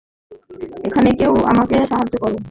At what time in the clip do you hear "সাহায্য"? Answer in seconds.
1.91-2.13